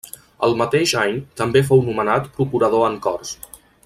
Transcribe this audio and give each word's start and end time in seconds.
El 0.45 0.55
mateix 0.61 0.93
any 1.01 1.19
també 1.43 1.63
fou 1.69 1.83
nomenat 1.91 2.31
procurador 2.39 2.87
en 2.91 2.97
Corts. 3.07 3.37